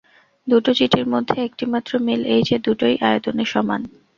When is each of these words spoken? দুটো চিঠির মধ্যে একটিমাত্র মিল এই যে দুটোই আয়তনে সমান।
দুটো 0.47 0.71
চিঠির 0.73 1.05
মধ্যে 1.07 1.35
একটিমাত্র 1.41 1.91
মিল 1.99 2.21
এই 2.33 2.41
যে 2.43 2.55
দুটোই 2.65 2.95
আয়তনে 3.07 3.43
সমান। 3.45 3.81